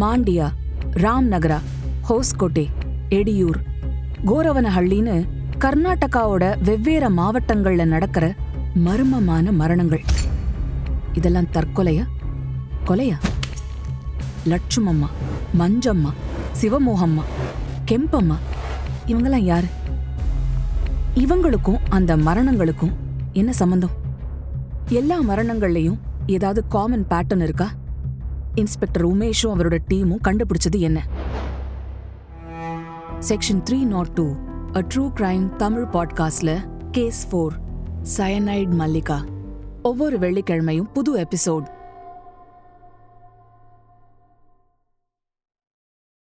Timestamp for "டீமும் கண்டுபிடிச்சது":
29.90-30.78